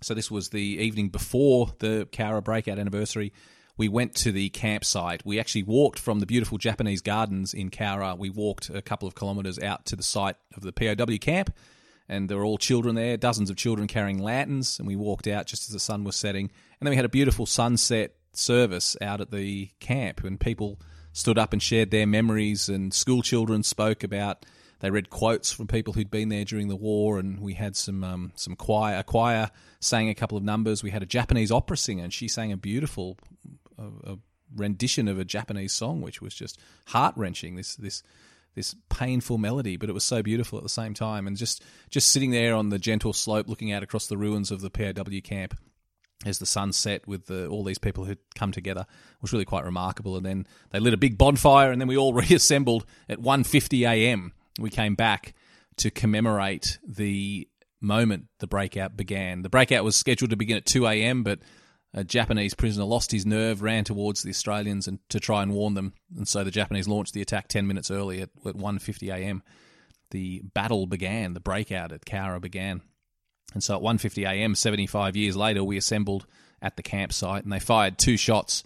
so 0.03 0.15
this 0.15 0.31
was 0.31 0.49
the 0.49 0.61
evening 0.61 1.11
before 1.11 1.73
the 1.79 2.09
Cowra 2.11 2.43
breakout 2.43 2.79
anniversary, 2.79 3.33
we 3.77 3.89
went 3.89 4.15
to 4.17 4.33
the 4.33 4.49
campsite. 4.51 5.25
We 5.25 5.41
actually 5.41 5.65
walked 5.65 5.99
from 5.99 6.21
the 6.21 6.27
beautiful 6.27 6.59
Japanese 6.59 7.03
gardens 7.03 7.55
in 7.55 7.71
Cowra. 7.71 8.17
We 8.17 8.31
walked 8.31 8.71
a 8.71 8.83
couple 8.83 9.09
of 9.09 9.15
kilometres 9.15 9.59
out 9.59 9.87
to 9.87 9.97
the 9.97 10.03
site 10.03 10.37
of 10.57 10.63
the 10.63 10.73
POW 10.73 11.19
camp, 11.21 11.55
and 12.09 12.29
there 12.29 12.37
were 12.37 12.45
all 12.45 12.59
children 12.59 12.95
there, 12.95 13.17
dozens 13.17 13.51
of 13.51 13.57
children 13.57 13.89
carrying 13.89 14.19
lanterns. 14.19 14.79
And 14.79 14.87
we 14.87 14.97
walked 14.97 15.27
out 15.27 15.47
just 15.47 15.69
as 15.69 15.73
the 15.73 15.81
sun 15.81 16.05
was 16.05 16.17
setting, 16.17 16.51
and 16.81 16.87
then 16.87 16.91
we 16.91 16.97
had 16.97 17.05
a 17.05 17.09
beautiful 17.09 17.47
sunset 17.47 18.15
service 18.37 18.97
out 19.01 19.21
at 19.21 19.31
the 19.31 19.71
camp, 19.81 20.25
and 20.25 20.39
people 20.39 20.81
stood 21.13 21.39
up 21.39 21.53
and 21.53 21.63
shared 21.63 21.91
their 21.91 22.07
memories, 22.07 22.69
and 22.69 22.93
school 22.93 23.23
children 23.23 23.63
spoke 23.63 24.05
about. 24.05 24.45
They 24.81 24.91
read 24.91 25.09
quotes 25.09 25.53
from 25.53 25.67
people 25.67 25.95
who'd 25.95 26.11
been 26.11 26.29
there 26.29 26.45
during 26.45 26.69
the 26.69 26.77
war, 26.77 27.19
and 27.19 27.41
we 27.41 27.55
had 27.55 27.77
some 27.77 28.05
um, 28.05 28.33
some 28.35 28.57
choir. 28.57 28.99
A 28.99 29.05
choir 29.05 29.51
sang 29.81 30.09
a 30.09 30.15
couple 30.15 30.37
of 30.37 30.45
numbers. 30.45 30.83
We 30.83 30.91
had 30.91 31.03
a 31.03 31.07
Japanese 31.07 31.51
opera 31.51 31.77
singer, 31.77 32.05
and 32.05 32.13
she 32.13 32.29
sang 32.29 32.53
a 32.53 32.57
beautiful 32.57 33.17
a, 33.79 34.13
a 34.13 34.19
rendition 34.55 35.09
of 35.09 35.19
a 35.19 35.25
Japanese 35.25 35.73
song, 35.73 36.01
which 36.03 36.21
was 36.21 36.35
just 36.35 36.59
heart 36.87 37.15
wrenching. 37.17 37.57
This 37.57 37.77
this 37.77 38.03
this 38.55 38.75
painful 38.89 39.39
melody, 39.39 39.77
but 39.77 39.89
it 39.89 39.95
was 39.95 40.05
so 40.05 40.23
beautiful 40.23 40.59
at 40.59 40.63
the 40.63 40.69
same 40.69 40.95
time. 40.95 41.27
And 41.27 41.37
just 41.37 41.63
just 41.89 42.09
sitting 42.09 42.31
there 42.31 42.55
on 42.55 42.69
the 42.69 42.79
gentle 42.79 43.13
slope, 43.13 43.49
looking 43.49 43.73
out 43.73 43.83
across 43.83 44.07
the 44.07 44.19
ruins 44.19 44.51
of 44.51 44.61
the 44.61 44.71
POW 44.71 45.21
camp 45.23 45.57
as 46.25 46.39
the 46.39 46.47
sun 46.47 46.73
set 46.73 47.07
with 47.07 47.27
the, 47.27 47.47
all 47.47 47.65
these 47.65 47.79
people 47.79 48.05
who'd 48.05 48.19
come 48.35 48.53
together 48.53 48.87
was 49.21 49.33
really 49.33 49.45
quite 49.45 49.65
remarkable. 49.65 50.17
And 50.17 50.25
then 50.25 50.47
they 50.71 50.79
lit 50.79 50.95
a 50.95 50.99
big 50.99 51.19
bonfire, 51.19 51.71
and 51.71 51.81
then 51.81 51.89
we 51.89 51.97
all 51.97 52.13
reassembled 52.15 52.87
at 53.09 53.21
1.50 53.21 53.89
a.m. 53.89 54.33
We 54.59 54.71
came 54.71 54.95
back 54.95 55.35
to 55.77 55.91
commemorate 55.91 56.79
the 56.87 57.49
moment 57.81 58.27
the 58.39 58.47
breakout 58.47 58.97
began. 58.97 59.43
The 59.43 59.49
breakout 59.49 59.85
was 59.85 59.97
scheduled 59.97 60.31
to 60.31 60.37
begin 60.37 60.57
at 60.57 60.67
2 60.67 60.87
a.m., 60.87 61.23
but 61.23 61.41
a 61.95 62.03
Japanese 62.03 62.55
prisoner 62.55 62.85
lost 62.85 63.13
his 63.13 63.25
nerve, 63.25 63.63
ran 63.63 63.85
towards 63.85 64.23
the 64.23 64.31
Australians 64.31 64.89
and 64.89 64.99
to 65.11 65.21
try 65.21 65.43
and 65.43 65.53
warn 65.53 65.75
them, 65.75 65.95
and 66.17 66.27
so 66.27 66.43
the 66.43 66.51
Japanese 66.51 66.89
launched 66.89 67.15
the 67.15 67.23
attack 67.23 67.47
ten 67.47 67.69
minutes 67.69 67.91
early 67.91 68.21
at, 68.21 68.31
at 68.45 68.57
1:50 68.57 69.15
a.m. 69.15 69.43
The 70.11 70.43
battle 70.55 70.87
began, 70.87 71.35
the 71.35 71.41
breakout 71.41 71.93
at 71.93 72.05
Cowra 72.05 72.41
began, 72.41 72.83
and 73.55 73.63
so 73.63 73.77
at 73.77 73.83
1:50 73.83 74.29
a.m. 74.29 74.55
75 74.55 75.17
years 75.17 75.37
later, 75.37 75.65
we 75.65 75.77
assembled 75.77 76.27
at 76.61 76.77
the 76.77 76.83
campsite, 76.83 77.45
and 77.45 77.53
they 77.53 77.61
fired 77.61 77.99
two 77.99 78.17
shots. 78.17 78.65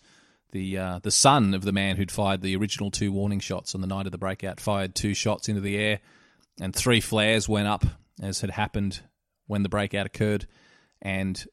The 0.50 0.78
uh, 0.78 1.00
the 1.02 1.10
son 1.10 1.54
of 1.54 1.62
the 1.62 1.72
man 1.72 1.96
who'd 1.96 2.10
fired 2.10 2.40
the 2.40 2.56
original 2.56 2.90
two 2.90 3.12
warning 3.12 3.40
shots 3.40 3.74
on 3.74 3.82
the 3.82 3.86
night 3.86 4.06
of 4.06 4.12
the 4.12 4.18
breakout 4.18 4.60
fired 4.60 4.94
two 4.94 5.14
shots 5.14 5.48
into 5.48 5.60
the 5.60 5.76
air, 5.76 6.00
and 6.60 6.74
three 6.74 7.00
flares 7.00 7.48
went 7.48 7.68
up 7.68 7.84
as 8.22 8.40
had 8.40 8.50
happened 8.50 9.02
when 9.46 9.62
the 9.62 9.68
breakout 9.68 10.06
occurred, 10.06 10.46
and 11.02 11.46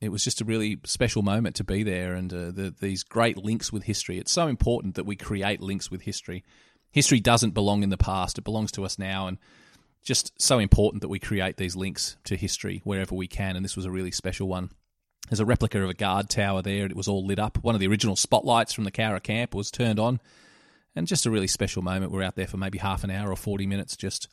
it 0.00 0.08
was 0.08 0.24
just 0.24 0.40
a 0.40 0.44
really 0.44 0.78
special 0.84 1.22
moment 1.22 1.56
to 1.56 1.64
be 1.64 1.82
there 1.82 2.14
and 2.14 2.32
uh, 2.32 2.50
the, 2.50 2.74
these 2.80 3.02
great 3.02 3.36
links 3.36 3.70
with 3.70 3.82
history. 3.82 4.18
It's 4.18 4.32
so 4.32 4.46
important 4.46 4.94
that 4.94 5.04
we 5.04 5.14
create 5.14 5.60
links 5.60 5.90
with 5.90 6.02
history. 6.02 6.42
History 6.90 7.20
doesn't 7.20 7.52
belong 7.52 7.82
in 7.82 7.90
the 7.90 7.98
past, 7.98 8.38
it 8.38 8.44
belongs 8.44 8.72
to 8.72 8.84
us 8.84 8.98
now. 8.98 9.26
And 9.26 9.38
just 10.02 10.40
so 10.40 10.58
important 10.58 11.02
that 11.02 11.08
we 11.08 11.18
create 11.18 11.56
these 11.56 11.76
links 11.76 12.16
to 12.24 12.36
history 12.36 12.80
wherever 12.84 13.14
we 13.14 13.26
can. 13.26 13.56
And 13.56 13.64
this 13.64 13.76
was 13.76 13.84
a 13.84 13.90
really 13.90 14.10
special 14.10 14.48
one. 14.48 14.70
There's 15.28 15.40
a 15.40 15.46
replica 15.46 15.82
of 15.82 15.90
a 15.90 15.94
guard 15.94 16.28
tower 16.28 16.62
there, 16.62 16.82
and 16.82 16.90
it 16.90 16.96
was 16.96 17.06
all 17.06 17.24
lit 17.24 17.38
up. 17.38 17.58
One 17.62 17.74
of 17.74 17.80
the 17.80 17.86
original 17.86 18.16
spotlights 18.16 18.72
from 18.72 18.84
the 18.84 18.90
Cowra 18.90 19.22
camp 19.22 19.54
was 19.54 19.70
turned 19.70 20.00
on. 20.00 20.20
And 20.96 21.06
just 21.06 21.26
a 21.26 21.30
really 21.30 21.46
special 21.46 21.82
moment. 21.82 22.10
We're 22.10 22.24
out 22.24 22.34
there 22.34 22.48
for 22.48 22.56
maybe 22.56 22.78
half 22.78 23.04
an 23.04 23.10
hour 23.10 23.30
or 23.30 23.36
40 23.36 23.66
minutes 23.66 23.96
just 23.96 24.28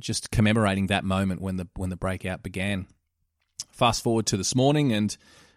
just 0.00 0.30
commemorating 0.30 0.88
that 0.88 1.04
moment 1.04 1.40
when 1.40 1.56
the 1.56 1.68
when 1.76 1.90
the 1.90 1.96
breakout 1.96 2.42
began. 2.42 2.86
Fast 3.70 4.02
forward 4.02 4.26
to 4.26 4.36
this 4.36 4.54
morning, 4.54 4.92
and 4.92 5.16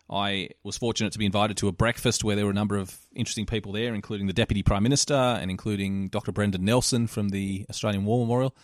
I 0.10 0.50
was 0.64 0.78
fortunate 0.78 1.12
to 1.14 1.20
be 1.20 1.26
invited 1.26 1.58
to 1.58 1.68
a 1.68 1.72
breakfast 1.72 2.24
where 2.24 2.36
there 2.36 2.46
were 2.46 2.52
a 2.52 2.56
number 2.56 2.78
of 2.78 2.98
interesting 3.14 3.46
people 3.46 3.72
there, 3.74 3.94
including 3.94 4.28
the 4.28 4.34
Deputy 4.34 4.64
Prime 4.64 4.84
Minister 4.84 5.14
and 5.14 5.52
including 5.52 6.08
Dr. 6.08 6.32
Brendan 6.32 6.64
Nelson 6.64 7.08
from 7.08 7.30
the 7.30 7.66
Australian 7.70 8.06
War 8.06 8.20
Memorial. 8.20 8.56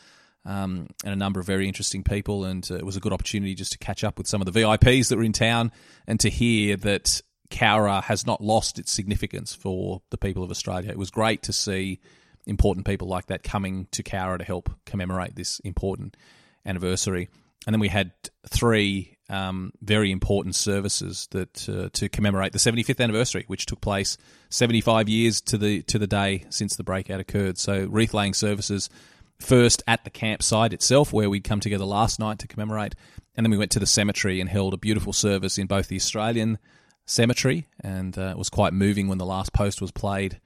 Um, 0.46 0.88
and 1.06 1.14
a 1.14 1.16
number 1.16 1.40
of 1.40 1.46
very 1.46 1.68
interesting 1.68 2.04
people, 2.04 2.44
and 2.44 2.68
uh, 2.70 2.76
it 2.76 2.86
was 2.86 2.98
a 2.98 3.00
good 3.00 3.14
opportunity 3.14 3.56
just 3.56 3.72
to 3.74 3.78
catch 3.78 4.04
up 4.04 4.18
with 4.18 4.28
some 4.28 4.42
of 4.42 4.52
the 4.52 4.60
VIPs 4.60 5.08
that 5.08 5.18
were 5.18 5.24
in 5.24 5.32
town 5.32 5.72
and 6.06 6.20
to 6.20 6.30
hear 6.30 6.76
that 6.78 7.22
Cowra 7.50 8.04
has 8.04 8.26
not 8.26 8.42
lost 8.42 8.80
its 8.80 8.92
significance 8.92 9.54
for 9.54 10.02
the 10.10 10.18
people 10.18 10.44
of 10.44 10.52
Australia. 10.52 10.90
It 10.90 10.98
was 10.98 11.12
great 11.12 11.44
to 11.44 11.54
see 11.54 12.02
important 12.46 12.86
people 12.86 13.08
like 13.08 13.28
that 13.28 13.44
coming 13.44 13.88
to 13.92 14.04
Cowra 14.04 14.40
to 14.40 14.44
help 14.44 14.70
commemorate 14.86 15.36
this 15.36 15.60
important 15.60 16.18
anniversary. 16.66 17.30
And 17.66 17.74
then 17.74 17.80
we 17.80 17.88
had 17.88 18.12
three 18.50 19.18
um, 19.30 19.72
very 19.82 20.12
important 20.12 20.56
services 20.56 21.28
that 21.32 21.70
uh, 21.70 21.90
to 21.94 22.10
commemorate 22.10 22.52
the 22.52 22.60
75th 22.60 23.02
anniversary, 23.02 23.46
which 23.48 23.66
took 23.66 23.80
place 23.80 24.18
75 24.50 25.08
years 25.08 25.42
to 25.42 25.58
the 25.58 25.82
to 25.84 25.98
the 25.98 26.08
day 26.08 26.44
since 26.50 26.76
the 26.76 26.84
breakout 26.84 27.20
occurred. 27.20 27.58
So 27.58 27.88
wreath 27.90 28.14
laying 28.14 28.34
services 28.34 28.90
first 29.44 29.84
at 29.88 30.04
the 30.04 30.10
campsite 30.10 30.74
itself, 30.74 31.14
where 31.14 31.30
we'd 31.30 31.44
come 31.44 31.60
together 31.60 31.86
last 31.86 32.20
night 32.20 32.40
to 32.40 32.48
commemorate, 32.48 32.96
and 33.36 33.46
then 33.46 33.52
we 33.52 33.58
went 33.58 33.72
to 33.72 33.80
the 33.80 33.86
cemetery 33.86 34.40
and 34.40 34.50
held 34.50 34.74
a 34.74 34.78
beautiful 34.78 35.14
service 35.14 35.58
in 35.58 35.68
both 35.68 35.88
the 35.88 35.96
Australian 35.96 36.58
cemetery, 37.06 37.68
and 37.82 38.18
uh, 38.18 38.32
it 38.32 38.38
was 38.38 38.50
quite 38.50 38.74
moving 38.74 39.08
when 39.08 39.18
the 39.18 39.26
last 39.26 39.54
post 39.54 39.82
was 39.82 39.92
played 39.92 40.40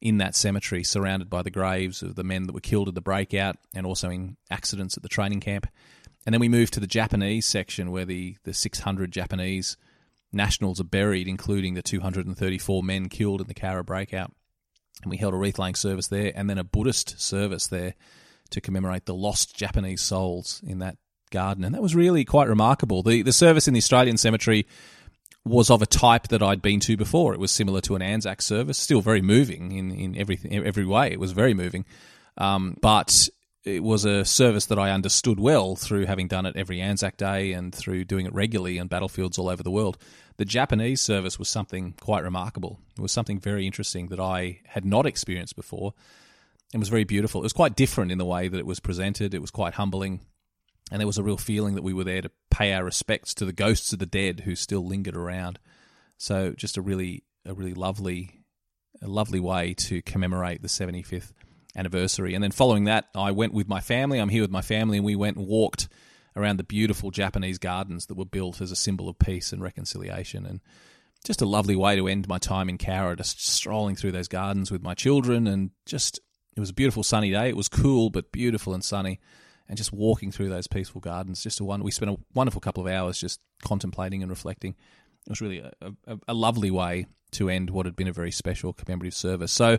in 0.00 0.18
that 0.18 0.36
cemetery, 0.36 0.84
surrounded 0.84 1.28
by 1.28 1.42
the 1.42 1.50
graves 1.50 2.02
of 2.02 2.14
the 2.14 2.24
men 2.24 2.46
that 2.46 2.52
were 2.52 2.60
killed 2.60 2.88
at 2.88 2.94
the 2.94 3.00
breakout 3.00 3.56
and 3.74 3.84
also 3.84 4.08
in 4.08 4.36
accidents 4.50 4.96
at 4.96 5.02
the 5.02 5.08
training 5.08 5.40
camp. 5.40 5.66
And 6.24 6.32
then 6.32 6.40
we 6.40 6.48
moved 6.48 6.74
to 6.74 6.80
the 6.80 6.86
Japanese 6.86 7.46
section 7.46 7.90
where 7.90 8.04
the, 8.04 8.36
the 8.44 8.54
600 8.54 9.10
Japanese 9.10 9.76
nationals 10.32 10.80
are 10.80 10.84
buried, 10.84 11.26
including 11.26 11.74
the 11.74 11.82
234 11.82 12.82
men 12.82 13.08
killed 13.08 13.40
in 13.40 13.48
the 13.48 13.54
Cowra 13.54 13.84
breakout. 13.84 14.32
And 15.02 15.10
we 15.10 15.16
held 15.16 15.34
a 15.34 15.36
wreath 15.36 15.58
laying 15.58 15.74
service 15.74 16.08
there 16.08 16.32
and 16.34 16.48
then 16.48 16.58
a 16.58 16.64
Buddhist 16.64 17.20
service 17.20 17.66
there 17.66 17.94
to 18.50 18.60
commemorate 18.60 19.06
the 19.06 19.14
lost 19.14 19.56
Japanese 19.56 20.00
souls 20.00 20.62
in 20.66 20.78
that 20.78 20.96
garden. 21.30 21.64
And 21.64 21.74
that 21.74 21.82
was 21.82 21.94
really 21.94 22.24
quite 22.24 22.48
remarkable. 22.48 23.02
The, 23.02 23.22
the 23.22 23.32
service 23.32 23.68
in 23.68 23.74
the 23.74 23.78
Australian 23.78 24.16
cemetery 24.16 24.66
was 25.44 25.70
of 25.70 25.82
a 25.82 25.86
type 25.86 26.28
that 26.28 26.42
I'd 26.42 26.62
been 26.62 26.80
to 26.80 26.96
before. 26.96 27.32
It 27.34 27.40
was 27.40 27.50
similar 27.50 27.80
to 27.82 27.96
an 27.96 28.02
Anzac 28.02 28.42
service, 28.42 28.78
still 28.78 29.00
very 29.00 29.22
moving 29.22 29.72
in, 29.72 29.90
in 29.90 30.16
every, 30.16 30.38
every 30.50 30.84
way. 30.84 31.10
It 31.10 31.20
was 31.20 31.32
very 31.32 31.54
moving. 31.54 31.84
Um, 32.36 32.76
but 32.80 33.28
it 33.64 33.82
was 33.82 34.04
a 34.04 34.24
service 34.24 34.66
that 34.66 34.78
I 34.78 34.90
understood 34.90 35.40
well 35.40 35.76
through 35.76 36.06
having 36.06 36.28
done 36.28 36.46
it 36.46 36.56
every 36.56 36.80
Anzac 36.80 37.16
Day 37.16 37.52
and 37.52 37.74
through 37.74 38.04
doing 38.04 38.26
it 38.26 38.34
regularly 38.34 38.78
on 38.78 38.88
battlefields 38.88 39.38
all 39.38 39.48
over 39.48 39.62
the 39.62 39.70
world. 39.70 39.98
The 40.36 40.44
Japanese 40.44 41.00
service 41.00 41.38
was 41.38 41.48
something 41.48 41.94
quite 42.00 42.22
remarkable. 42.22 42.78
It 42.96 43.02
was 43.02 43.12
something 43.12 43.40
very 43.40 43.66
interesting 43.66 44.08
that 44.08 44.20
I 44.20 44.60
had 44.66 44.84
not 44.84 45.06
experienced 45.06 45.56
before. 45.56 45.94
It 46.74 46.78
was 46.78 46.88
very 46.88 47.04
beautiful. 47.04 47.40
It 47.40 47.44
was 47.44 47.52
quite 47.52 47.76
different 47.76 48.12
in 48.12 48.18
the 48.18 48.24
way 48.24 48.48
that 48.48 48.58
it 48.58 48.66
was 48.66 48.80
presented. 48.80 49.34
It 49.34 49.40
was 49.40 49.50
quite 49.50 49.74
humbling. 49.74 50.20
And 50.90 51.00
there 51.00 51.06
was 51.06 51.18
a 51.18 51.22
real 51.22 51.36
feeling 51.36 51.74
that 51.74 51.82
we 51.82 51.92
were 51.92 52.04
there 52.04 52.22
to 52.22 52.30
pay 52.50 52.72
our 52.72 52.84
respects 52.84 53.34
to 53.34 53.44
the 53.44 53.52
ghosts 53.52 53.92
of 53.92 53.98
the 53.98 54.06
dead 54.06 54.40
who 54.40 54.54
still 54.54 54.86
lingered 54.86 55.16
around. 55.16 55.58
So 56.18 56.52
just 56.52 56.76
a 56.76 56.82
really 56.82 57.24
a 57.46 57.54
really 57.54 57.74
lovely 57.74 58.42
a 59.00 59.06
lovely 59.06 59.40
way 59.40 59.74
to 59.74 60.02
commemorate 60.02 60.62
the 60.62 60.68
75th 60.68 61.32
anniversary. 61.76 62.34
And 62.34 62.42
then 62.42 62.50
following 62.50 62.84
that, 62.84 63.06
I 63.14 63.30
went 63.30 63.52
with 63.52 63.68
my 63.68 63.80
family. 63.80 64.18
I'm 64.18 64.28
here 64.28 64.42
with 64.42 64.50
my 64.50 64.62
family, 64.62 64.98
and 64.98 65.06
we 65.06 65.16
went 65.16 65.36
and 65.36 65.46
walked 65.46 65.88
around 66.36 66.56
the 66.56 66.64
beautiful 66.64 67.10
Japanese 67.10 67.58
gardens 67.58 68.06
that 68.06 68.16
were 68.16 68.24
built 68.24 68.60
as 68.60 68.72
a 68.72 68.76
symbol 68.76 69.08
of 69.08 69.18
peace 69.18 69.52
and 69.52 69.62
reconciliation. 69.62 70.46
And 70.46 70.60
just 71.24 71.42
a 71.42 71.46
lovely 71.46 71.76
way 71.76 71.96
to 71.96 72.08
end 72.08 72.28
my 72.28 72.38
time 72.38 72.68
in 72.68 72.78
Cowra, 72.78 73.16
just 73.16 73.46
strolling 73.46 73.96
through 73.96 74.12
those 74.12 74.28
gardens 74.28 74.70
with 74.70 74.82
my 74.82 74.94
children. 74.94 75.46
And 75.46 75.70
just, 75.86 76.20
it 76.56 76.60
was 76.60 76.70
a 76.70 76.74
beautiful 76.74 77.02
sunny 77.02 77.30
day. 77.30 77.48
It 77.48 77.56
was 77.56 77.68
cool, 77.68 78.10
but 78.10 78.32
beautiful 78.32 78.74
and 78.74 78.84
sunny. 78.84 79.20
And 79.68 79.76
just 79.76 79.92
walking 79.92 80.32
through 80.32 80.48
those 80.48 80.66
peaceful 80.66 81.00
gardens, 81.00 81.42
just 81.42 81.60
a 81.60 81.64
one. 81.64 81.82
We 81.82 81.90
spent 81.90 82.10
a 82.10 82.16
wonderful 82.34 82.60
couple 82.60 82.86
of 82.86 82.92
hours 82.92 83.20
just 83.20 83.38
contemplating 83.62 84.22
and 84.22 84.30
reflecting. 84.30 84.74
It 85.26 85.30
was 85.30 85.40
really 85.42 85.58
a, 85.58 85.92
a, 86.06 86.18
a 86.28 86.34
lovely 86.34 86.70
way 86.70 87.06
to 87.32 87.50
end 87.50 87.68
what 87.68 87.84
had 87.84 87.94
been 87.94 88.08
a 88.08 88.12
very 88.12 88.30
special 88.30 88.72
commemorative 88.72 89.14
service. 89.14 89.52
So 89.52 89.78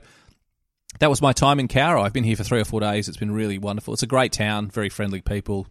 that 0.99 1.09
was 1.09 1.21
my 1.21 1.33
time 1.33 1.59
in 1.59 1.67
Cowra. 1.67 2.03
I've 2.03 2.13
been 2.13 2.23
here 2.23 2.35
for 2.35 2.43
three 2.43 2.61
or 2.61 2.65
four 2.65 2.81
days. 2.81 3.07
It's 3.07 3.17
been 3.17 3.31
really 3.31 3.57
wonderful. 3.57 3.93
It's 3.93 4.03
a 4.03 4.07
great 4.07 4.31
town, 4.31 4.69
very 4.69 4.89
friendly 4.89 5.21
people, 5.21 5.67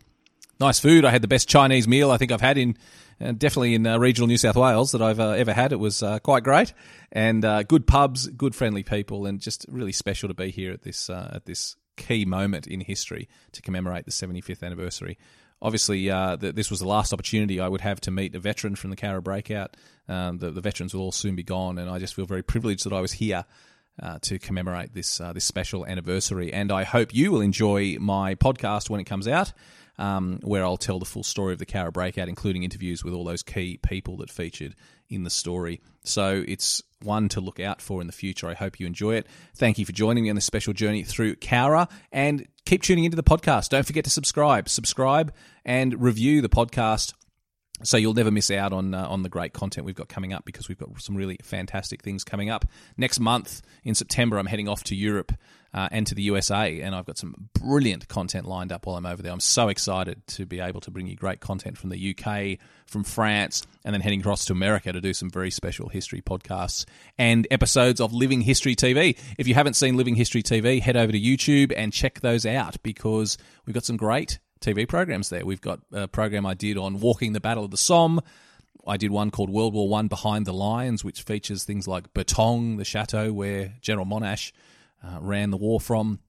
nice 0.60 0.78
food. 0.78 1.04
I 1.04 1.10
had 1.10 1.22
the 1.22 1.28
best 1.28 1.48
Chinese 1.48 1.86
meal 1.88 2.10
I 2.10 2.16
think 2.16 2.32
I've 2.32 2.40
had 2.40 2.58
in 2.58 2.76
uh, 3.20 3.32
definitely 3.32 3.74
in 3.74 3.86
uh, 3.86 3.98
regional 3.98 4.28
New 4.28 4.38
South 4.38 4.56
Wales 4.56 4.92
that 4.92 5.02
I've 5.02 5.20
uh, 5.20 5.30
ever 5.30 5.52
had. 5.52 5.72
It 5.72 5.80
was 5.80 6.02
uh, 6.02 6.18
quite 6.20 6.44
great, 6.44 6.72
and 7.10 7.44
uh, 7.44 7.62
good 7.64 7.86
pubs, 7.86 8.28
good 8.28 8.54
friendly 8.54 8.82
people, 8.82 9.26
and 9.26 9.40
just 9.40 9.66
really 9.68 9.92
special 9.92 10.28
to 10.28 10.34
be 10.34 10.50
here 10.50 10.72
at 10.72 10.82
this 10.82 11.10
uh, 11.10 11.32
at 11.34 11.46
this 11.46 11.76
key 11.96 12.24
moment 12.24 12.66
in 12.66 12.80
history 12.80 13.28
to 13.50 13.60
commemorate 13.60 14.04
the 14.04 14.12
75th 14.12 14.62
anniversary. 14.62 15.18
Obviously, 15.60 16.06
this 16.36 16.70
was 16.70 16.78
the 16.78 16.86
last 16.86 17.12
opportunity 17.12 17.58
I 17.58 17.66
would 17.66 17.80
have 17.80 18.00
to 18.02 18.12
meet 18.12 18.36
a 18.36 18.38
veteran 18.38 18.76
from 18.76 18.90
the 18.90 18.96
Cowra 18.96 19.20
breakout. 19.20 19.76
Um, 20.06 20.38
the, 20.38 20.52
the 20.52 20.60
veterans 20.60 20.94
will 20.94 21.02
all 21.02 21.10
soon 21.10 21.34
be 21.34 21.42
gone, 21.42 21.78
and 21.78 21.90
I 21.90 21.98
just 21.98 22.14
feel 22.14 22.26
very 22.26 22.44
privileged 22.44 22.84
that 22.84 22.92
I 22.92 23.00
was 23.00 23.10
here 23.10 23.44
to 24.22 24.38
commemorate 24.38 24.94
this 24.94 25.18
this 25.34 25.44
special 25.44 25.84
anniversary. 25.84 26.52
And 26.52 26.70
I 26.70 26.84
hope 26.84 27.12
you 27.12 27.32
will 27.32 27.40
enjoy 27.40 27.96
my 27.98 28.36
podcast 28.36 28.88
when 28.88 29.00
it 29.00 29.04
comes 29.04 29.26
out. 29.26 29.52
Um, 29.98 30.38
where 30.42 30.64
I'll 30.64 30.76
tell 30.76 30.98
the 30.98 31.04
full 31.04 31.24
story 31.24 31.52
of 31.52 31.58
the 31.58 31.66
Cowra 31.66 31.92
Breakout, 31.92 32.28
including 32.28 32.62
interviews 32.62 33.04
with 33.04 33.14
all 33.14 33.24
those 33.24 33.42
key 33.42 33.78
people 33.82 34.16
that 34.18 34.30
featured 34.30 34.74
in 35.10 35.24
the 35.24 35.30
story. 35.30 35.80
So 36.04 36.44
it's 36.46 36.82
one 37.02 37.28
to 37.30 37.40
look 37.40 37.60
out 37.60 37.80
for 37.80 38.00
in 38.00 38.06
the 38.06 38.12
future. 38.12 38.48
I 38.48 38.54
hope 38.54 38.80
you 38.80 38.86
enjoy 38.86 39.16
it. 39.16 39.26
Thank 39.56 39.78
you 39.78 39.84
for 39.84 39.92
joining 39.92 40.24
me 40.24 40.30
on 40.30 40.36
this 40.36 40.44
special 40.44 40.72
journey 40.72 41.02
through 41.02 41.36
Cowra 41.36 41.88
and 42.12 42.46
keep 42.64 42.82
tuning 42.82 43.04
into 43.04 43.16
the 43.16 43.22
podcast. 43.22 43.70
Don't 43.70 43.86
forget 43.86 44.04
to 44.04 44.10
subscribe, 44.10 44.68
subscribe 44.68 45.32
and 45.64 46.00
review 46.00 46.40
the 46.40 46.48
podcast 46.48 47.14
so 47.82 47.96
you'll 47.96 48.14
never 48.14 48.30
miss 48.30 48.50
out 48.50 48.72
on 48.72 48.94
uh, 48.94 49.06
on 49.06 49.22
the 49.22 49.28
great 49.28 49.52
content 49.52 49.84
we've 49.84 49.94
got 49.94 50.08
coming 50.08 50.32
up 50.32 50.44
because 50.44 50.68
we've 50.68 50.78
got 50.78 51.00
some 51.00 51.16
really 51.16 51.38
fantastic 51.42 52.02
things 52.02 52.24
coming 52.24 52.50
up 52.50 52.64
next 52.96 53.20
month 53.20 53.62
in 53.84 53.94
September. 53.94 54.38
I'm 54.38 54.46
heading 54.46 54.68
off 54.68 54.84
to 54.84 54.96
Europe 54.96 55.32
uh, 55.74 55.88
and 55.90 56.06
to 56.06 56.14
the 56.14 56.22
USA, 56.22 56.80
and 56.80 56.94
I've 56.94 57.04
got 57.04 57.18
some 57.18 57.50
brilliant 57.52 58.08
content 58.08 58.46
lined 58.46 58.72
up 58.72 58.86
while 58.86 58.96
I'm 58.96 59.06
over 59.06 59.22
there. 59.22 59.32
I'm 59.32 59.40
so 59.40 59.68
excited 59.68 60.26
to 60.28 60.46
be 60.46 60.60
able 60.60 60.80
to 60.80 60.90
bring 60.90 61.06
you 61.06 61.16
great 61.16 61.40
content 61.40 61.76
from 61.76 61.90
the 61.90 62.16
UK, 62.16 62.58
from 62.86 63.04
France, 63.04 63.66
and 63.84 63.94
then 63.94 64.00
heading 64.00 64.20
across 64.20 64.46
to 64.46 64.52
America 64.52 64.92
to 64.92 65.00
do 65.00 65.12
some 65.12 65.30
very 65.30 65.50
special 65.50 65.88
history 65.88 66.22
podcasts 66.22 66.86
and 67.18 67.46
episodes 67.50 68.00
of 68.00 68.12
Living 68.12 68.40
History 68.40 68.74
TV. 68.74 69.16
If 69.36 69.46
you 69.46 69.54
haven't 69.54 69.74
seen 69.74 69.96
Living 69.96 70.14
History 70.14 70.42
TV, 70.42 70.80
head 70.80 70.96
over 70.96 71.12
to 71.12 71.20
YouTube 71.20 71.72
and 71.76 71.92
check 71.92 72.20
those 72.20 72.46
out 72.46 72.82
because 72.82 73.36
we've 73.66 73.74
got 73.74 73.84
some 73.84 73.96
great 73.96 74.38
TV 74.60 74.88
programs 74.88 75.28
there. 75.28 75.44
We've 75.44 75.60
got 75.60 75.80
a 75.92 76.08
program 76.08 76.46
I 76.46 76.54
did 76.54 76.76
on 76.76 77.00
walking 77.00 77.32
the 77.32 77.40
Battle 77.40 77.64
of 77.64 77.70
the 77.70 77.76
Somme. 77.76 78.20
I 78.86 78.96
did 78.96 79.10
one 79.10 79.30
called 79.30 79.50
World 79.50 79.74
War 79.74 79.88
One 79.88 80.08
Behind 80.08 80.46
the 80.46 80.52
Lines, 80.52 81.04
which 81.04 81.22
features 81.22 81.64
things 81.64 81.86
like 81.86 82.12
Bertangles, 82.14 82.78
the 82.78 82.84
chateau 82.84 83.32
where 83.32 83.74
General 83.80 84.06
Monash 84.06 84.52
uh, 85.04 85.18
ran 85.20 85.50
the 85.50 85.56
war 85.56 85.80
from, 85.80 86.20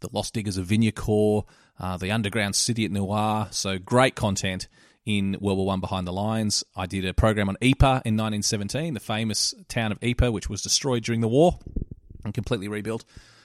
the 0.00 0.08
Lost 0.12 0.34
Diggers 0.34 0.56
of 0.56 0.66
Vignacourt, 0.66 1.44
uh, 1.78 1.96
the 1.96 2.10
underground 2.10 2.54
city 2.54 2.84
at 2.84 2.90
Naours. 2.90 3.56
So 3.56 3.78
great 3.78 4.14
content 4.14 4.68
in 5.06 5.36
World 5.40 5.58
War 5.58 5.66
One 5.66 5.80
Behind 5.80 6.06
the 6.06 6.12
Lines. 6.12 6.64
I 6.76 6.86
did 6.86 7.04
a 7.04 7.14
program 7.14 7.48
on 7.48 7.56
Ypres 7.60 8.02
in 8.04 8.16
1917, 8.16 8.94
the 8.94 9.00
famous 9.00 9.54
town 9.68 9.92
of 9.92 9.98
Ypres, 10.02 10.30
which 10.30 10.48
was 10.48 10.62
destroyed 10.62 11.04
during 11.04 11.20
the 11.20 11.28
war 11.28 11.58
and 12.24 12.32
completely 12.34 12.68
rebuilt. 12.68 13.04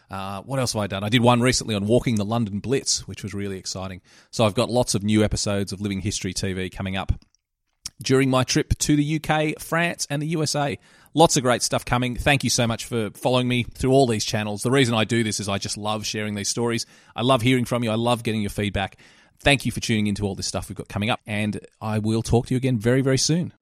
Uh, 0.09 0.41
what 0.41 0.59
else 0.59 0.73
have 0.73 0.81
I 0.81 0.87
done? 0.87 1.03
I 1.03 1.09
did 1.09 1.21
one 1.21 1.41
recently 1.41 1.75
on 1.75 1.85
walking 1.85 2.15
the 2.15 2.25
London 2.25 2.59
Blitz, 2.59 3.07
which 3.07 3.23
was 3.23 3.33
really 3.33 3.57
exciting. 3.57 4.01
So 4.31 4.43
I've 4.43 4.55
got 4.55 4.69
lots 4.69 4.95
of 4.95 5.03
new 5.03 5.23
episodes 5.23 5.71
of 5.71 5.81
Living 5.81 6.01
History 6.01 6.33
TV 6.33 6.71
coming 6.71 6.95
up 6.95 7.11
during 8.01 8.29
my 8.29 8.43
trip 8.43 8.77
to 8.79 8.95
the 8.95 9.21
UK, 9.21 9.59
France, 9.59 10.07
and 10.09 10.21
the 10.21 10.27
USA. 10.27 10.79
Lots 11.13 11.37
of 11.37 11.43
great 11.43 11.61
stuff 11.61 11.85
coming. 11.85 12.15
Thank 12.15 12.43
you 12.43 12.49
so 12.49 12.65
much 12.65 12.85
for 12.85 13.09
following 13.11 13.47
me 13.47 13.63
through 13.63 13.91
all 13.91 14.07
these 14.07 14.25
channels. 14.25 14.63
The 14.63 14.71
reason 14.71 14.95
I 14.95 15.03
do 15.03 15.23
this 15.23 15.39
is 15.39 15.49
I 15.49 15.57
just 15.57 15.77
love 15.77 16.05
sharing 16.05 16.35
these 16.35 16.49
stories. 16.49 16.85
I 17.15 17.21
love 17.21 17.41
hearing 17.41 17.65
from 17.65 17.83
you. 17.83 17.91
I 17.91 17.95
love 17.95 18.23
getting 18.23 18.41
your 18.41 18.51
feedback. 18.51 18.97
Thank 19.39 19.65
you 19.65 19.71
for 19.71 19.79
tuning 19.79 20.07
into 20.07 20.23
all 20.23 20.35
this 20.35 20.47
stuff 20.47 20.69
we've 20.69 20.75
got 20.75 20.89
coming 20.89 21.09
up, 21.09 21.21
and 21.25 21.59
I 21.81 21.99
will 21.99 22.21
talk 22.21 22.47
to 22.47 22.53
you 22.53 22.57
again 22.57 22.77
very, 22.77 23.01
very 23.01 23.17
soon. 23.17 23.53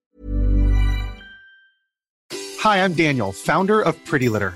Hi, 2.62 2.84
I'm 2.84 2.94
Daniel, 2.94 3.32
founder 3.32 3.82
of 3.82 4.04
Pretty 4.06 4.30
Litter. 4.30 4.56